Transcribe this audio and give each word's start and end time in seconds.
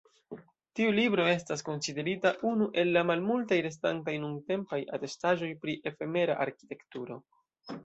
Tiu 0.77 0.93
libro 0.99 1.25
estas 1.33 1.63
konsiderita 1.67 2.31
unu 2.53 2.69
el 2.85 2.91
la 2.97 3.05
malmultaj 3.11 3.61
restantaj 3.67 4.17
nuntempaj 4.25 4.81
atestaĵoj 4.99 5.53
pri 5.63 5.79
efemera 5.93 6.41
arkitekturo. 6.49 7.23